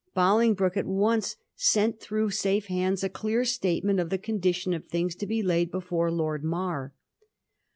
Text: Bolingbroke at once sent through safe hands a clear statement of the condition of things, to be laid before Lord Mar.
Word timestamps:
Bolingbroke 0.15 0.77
at 0.77 0.87
once 0.87 1.35
sent 1.55 1.99
through 1.99 2.31
safe 2.31 2.65
hands 2.65 3.03
a 3.03 3.07
clear 3.09 3.45
statement 3.45 3.99
of 3.99 4.09
the 4.09 4.17
condition 4.17 4.73
of 4.73 4.87
things, 4.87 5.13
to 5.17 5.27
be 5.27 5.43
laid 5.43 5.69
before 5.69 6.09
Lord 6.11 6.43
Mar. 6.43 6.95